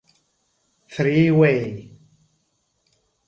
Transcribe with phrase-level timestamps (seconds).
[0.89, 1.93] Three Way